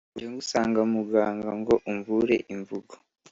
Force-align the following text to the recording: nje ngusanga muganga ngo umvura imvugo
nje 0.13 0.25
ngusanga 0.31 0.81
muganga 0.93 1.49
ngo 1.59 1.73
umvura 1.91 2.35
imvugo 2.53 2.93